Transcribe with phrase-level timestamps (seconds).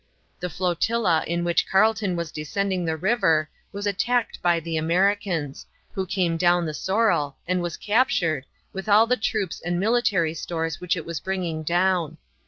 [0.39, 6.07] The flotilla in which Carleton was descending the river was attacked by the Americans, who
[6.07, 10.97] came down the Sorrel, and was captured, with all the troops and military stores which
[10.97, 12.17] it was bringing down.